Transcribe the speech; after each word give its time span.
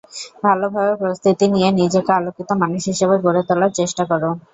ভালোভাবে 0.43 0.93
প্রস্তুতি 1.01 1.45
নিয়ে 1.53 1.69
নিজেকে 1.79 2.11
আলোকিত 2.19 2.49
মানুষ 2.61 2.81
হিসেবে 2.91 3.15
গড়ে 3.23 3.41
তোলার 3.47 3.71
চেষ্টা 3.79 4.03
করো। 4.11 4.29